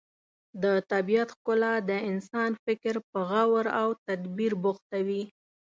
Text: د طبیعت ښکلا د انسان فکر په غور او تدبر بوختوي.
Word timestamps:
د 0.63 0.65
طبیعت 0.91 1.29
ښکلا 1.35 1.73
د 1.89 1.91
انسان 2.11 2.51
فکر 2.65 2.95
په 3.11 3.19
غور 3.29 3.65
او 3.81 3.87
تدبر 4.05 4.53
بوختوي. 4.63 5.23